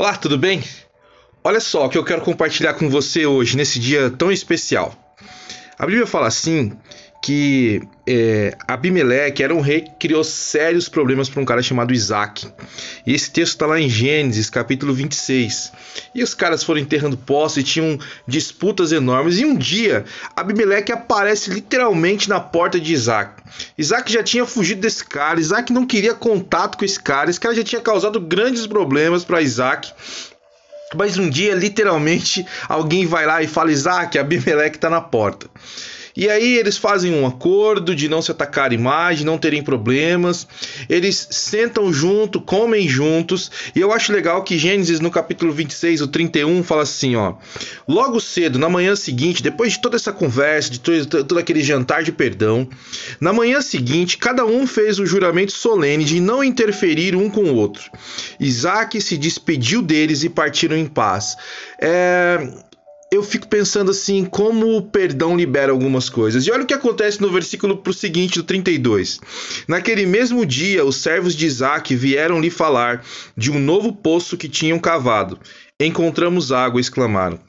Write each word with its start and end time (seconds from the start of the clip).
Olá, 0.00 0.16
tudo 0.16 0.38
bem? 0.38 0.64
Olha 1.44 1.60
só 1.60 1.84
o 1.84 1.90
que 1.90 1.98
eu 1.98 2.02
quero 2.02 2.22
compartilhar 2.22 2.72
com 2.72 2.88
você 2.88 3.26
hoje, 3.26 3.54
nesse 3.54 3.78
dia 3.78 4.08
tão 4.08 4.32
especial. 4.32 4.94
A 5.78 5.84
Bíblia 5.84 6.06
fala 6.06 6.26
assim 6.26 6.72
que 7.22 7.82
é, 8.06 8.56
Abimeleque 8.66 9.42
era 9.42 9.54
um 9.54 9.60
rei 9.60 9.82
que 9.82 9.90
criou 10.08 10.24
sérios 10.24 10.88
problemas 10.88 11.28
para 11.28 11.40
um 11.40 11.44
cara 11.44 11.62
chamado 11.62 11.92
Isaac. 11.92 12.48
E 13.06 13.14
esse 13.14 13.30
texto 13.30 13.52
está 13.52 13.66
lá 13.66 13.78
em 13.78 13.90
Gênesis, 13.90 14.48
capítulo 14.48 14.94
26. 14.94 15.72
E 16.14 16.22
os 16.22 16.32
caras 16.32 16.64
foram 16.64 16.80
enterrando 16.80 17.16
postos 17.18 17.62
e 17.62 17.64
tinham 17.64 17.98
disputas 18.26 18.90
enormes. 18.90 19.38
E 19.38 19.44
um 19.44 19.54
dia, 19.54 20.04
Abimeleque 20.34 20.92
aparece 20.92 21.50
literalmente 21.50 22.28
na 22.28 22.40
porta 22.40 22.80
de 22.80 22.92
Isaac. 22.92 23.42
Isaac 23.76 24.10
já 24.10 24.22
tinha 24.22 24.46
fugido 24.46 24.80
desse 24.80 25.04
cara, 25.04 25.38
Isaac 25.38 25.72
não 25.72 25.86
queria 25.86 26.14
contato 26.14 26.78
com 26.78 26.84
esse 26.84 27.00
cara, 27.00 27.28
esse 27.28 27.40
cara 27.40 27.54
já 27.54 27.64
tinha 27.64 27.82
causado 27.82 28.18
grandes 28.18 28.66
problemas 28.66 29.24
para 29.24 29.42
Isaac. 29.42 29.92
Mas 30.96 31.18
um 31.18 31.28
dia, 31.28 31.54
literalmente, 31.54 32.44
alguém 32.68 33.06
vai 33.06 33.24
lá 33.24 33.42
e 33.42 33.46
fala: 33.46 33.70
Isaac, 33.70 34.18
Abimeleque 34.18 34.76
está 34.76 34.90
na 34.90 35.00
porta. 35.00 35.48
E 36.16 36.28
aí 36.28 36.56
eles 36.56 36.76
fazem 36.76 37.14
um 37.14 37.26
acordo 37.26 37.94
de 37.94 38.08
não 38.08 38.20
se 38.20 38.30
atacarem 38.30 38.78
mais, 38.78 39.18
de 39.18 39.24
não 39.24 39.38
terem 39.38 39.62
problemas. 39.62 40.46
Eles 40.88 41.28
sentam 41.30 41.92
junto, 41.92 42.40
comem 42.40 42.88
juntos. 42.88 43.50
E 43.74 43.80
eu 43.80 43.92
acho 43.92 44.12
legal 44.12 44.42
que 44.42 44.58
Gênesis 44.58 45.00
no 45.00 45.10
capítulo 45.10 45.52
26, 45.52 46.02
o 46.02 46.08
31, 46.08 46.62
fala 46.62 46.82
assim, 46.82 47.16
ó: 47.16 47.34
Logo 47.86 48.20
cedo, 48.20 48.58
na 48.58 48.68
manhã 48.68 48.96
seguinte, 48.96 49.42
depois 49.42 49.72
de 49.72 49.80
toda 49.80 49.96
essa 49.96 50.12
conversa, 50.12 50.70
de 50.70 50.80
todo, 50.80 51.24
todo 51.24 51.38
aquele 51.38 51.62
jantar 51.62 52.02
de 52.02 52.12
perdão, 52.12 52.68
na 53.20 53.32
manhã 53.32 53.60
seguinte, 53.60 54.18
cada 54.18 54.44
um 54.44 54.66
fez 54.66 54.98
o 54.98 55.06
juramento 55.06 55.52
solene 55.52 56.04
de 56.04 56.20
não 56.20 56.42
interferir 56.42 57.14
um 57.14 57.30
com 57.30 57.44
o 57.44 57.54
outro. 57.54 57.90
Isaac 58.38 59.00
se 59.00 59.16
despediu 59.16 59.82
deles 59.82 60.24
e 60.24 60.28
partiram 60.28 60.76
em 60.76 60.86
paz. 60.86 61.36
É, 61.80 62.38
eu 63.12 63.24
fico 63.24 63.48
pensando 63.48 63.90
assim, 63.90 64.24
como 64.24 64.76
o 64.76 64.82
perdão 64.82 65.36
libera 65.36 65.72
algumas 65.72 66.08
coisas. 66.08 66.46
E 66.46 66.50
olha 66.52 66.62
o 66.62 66.66
que 66.66 66.74
acontece 66.74 67.20
no 67.20 67.30
versículo 67.30 67.78
pro 67.78 67.92
seguinte, 67.92 68.38
do 68.38 68.44
32. 68.44 69.18
Naquele 69.66 70.06
mesmo 70.06 70.46
dia, 70.46 70.84
os 70.84 70.96
servos 70.96 71.34
de 71.34 71.44
Isaac 71.44 71.94
vieram 71.96 72.40
lhe 72.40 72.50
falar 72.50 73.04
de 73.36 73.50
um 73.50 73.58
novo 73.58 73.92
poço 73.92 74.36
que 74.36 74.48
tinham 74.48 74.78
cavado. 74.78 75.40
Encontramos 75.80 76.52
água, 76.52 76.80
exclamaram. 76.80 77.40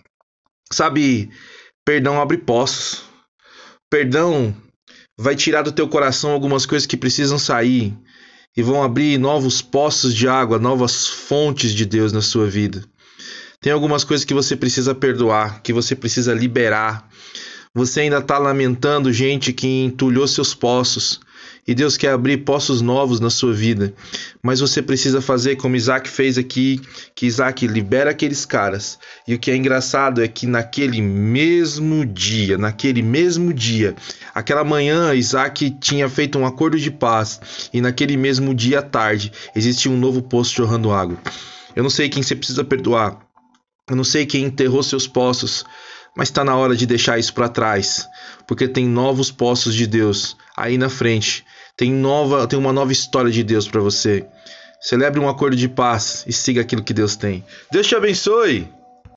Sabe, 0.72 1.30
perdão 1.86 2.20
abre 2.20 2.38
poços. 2.38 3.04
Perdão 3.88 4.56
vai 5.20 5.36
tirar 5.36 5.62
do 5.62 5.72
teu 5.72 5.88
coração 5.88 6.32
algumas 6.32 6.66
coisas 6.66 6.88
que 6.88 6.98
precisam 6.98 7.38
sair 7.38 7.94
e 8.58 8.64
vão 8.64 8.82
abrir 8.82 9.20
novos 9.20 9.62
poços 9.62 10.16
de 10.16 10.28
água, 10.28 10.58
novas 10.58 11.06
fontes 11.08 11.72
de 11.72 11.86
Deus 11.86 12.12
na 12.12 12.22
sua 12.22 12.48
vida. 12.48 12.84
Tem 13.62 13.72
algumas 13.72 14.04
coisas 14.04 14.26
que 14.26 14.34
você 14.34 14.56
precisa 14.56 14.96
perdoar, 14.96 15.62
que 15.62 15.72
você 15.72 15.96
precisa 15.96 16.34
liberar. 16.34 17.08
Você 17.76 18.00
ainda 18.00 18.18
está 18.18 18.40
lamentando 18.40 19.14
gente 19.14 19.54
que 19.54 19.84
entulhou 19.84 20.28
seus 20.28 20.56
poços. 20.56 21.20
E 21.68 21.76
Deus 21.76 21.96
quer 21.96 22.10
abrir 22.10 22.38
poços 22.38 22.82
novos 22.82 23.20
na 23.20 23.30
sua 23.30 23.54
vida. 23.54 23.94
Mas 24.42 24.60
você 24.60 24.82
precisa 24.82 25.22
fazer 25.22 25.58
como 25.58 25.76
Isaac 25.76 26.10
fez 26.10 26.40
aqui, 26.40 26.82
que 27.14 27.28
Isaac 27.28 27.68
libera 27.68 28.10
aqueles 28.10 28.48
caras. 28.48 28.98
E 29.28 29.36
o 29.36 29.40
que 29.40 29.52
é 29.52 29.56
engraçado 29.56 30.24
é 30.24 30.28
que 30.28 30.48
naquele 30.48 31.00
mesmo 31.00 32.04
dia, 32.04 32.58
naquele 32.58 33.04
mesmo 33.04 33.54
dia, 33.54 33.96
aquela 34.34 34.64
manhã 34.64 35.14
Isaac 35.14 35.70
tinha 35.80 36.10
feito 36.10 36.40
um 36.40 36.48
acordo 36.48 36.80
de 36.80 36.90
paz. 36.90 37.70
E 37.72 37.80
naquele 37.80 38.18
mesmo 38.18 38.56
dia 38.56 38.80
à 38.80 38.82
tarde, 38.82 39.32
existia 39.56 39.92
um 39.92 40.00
novo 40.00 40.24
poço 40.24 40.56
jorrando 40.56 40.92
água. 40.92 41.20
Eu 41.76 41.84
não 41.84 41.92
sei 41.92 42.10
quem 42.10 42.24
você 42.24 42.36
precisa 42.36 42.64
perdoar. 42.64 43.31
Eu 43.90 43.96
não 43.96 44.04
sei 44.04 44.26
quem 44.26 44.46
enterrou 44.46 44.84
seus 44.84 45.08
poços, 45.08 45.66
mas 46.16 46.30
está 46.30 46.44
na 46.44 46.56
hora 46.56 46.76
de 46.76 46.86
deixar 46.86 47.18
isso 47.20 47.34
para 47.34 47.50
trás, 47.50 48.08
porque 48.48 48.68
tem 48.68 48.86
novos 48.86 49.32
poços 49.32 49.74
de 49.74 49.88
Deus 49.88 50.36
aí 50.56 50.78
na 50.78 50.90
frente. 50.90 51.46
Tem 51.78 51.92
nova, 51.92 52.48
tem 52.48 52.60
uma 52.60 52.74
nova 52.74 52.92
história 52.92 53.32
de 53.32 53.44
Deus 53.44 53.68
para 53.68 53.82
você. 53.82 54.26
Celebre 54.82 55.20
um 55.20 55.30
acordo 55.30 55.56
de 55.56 55.70
paz 55.70 56.24
e 56.28 56.34
siga 56.34 56.62
aquilo 56.62 56.84
que 56.84 56.94
Deus 56.94 57.16
tem. 57.16 57.44
Deus 57.72 57.88
te 57.88 57.96
abençoe. 57.96 58.81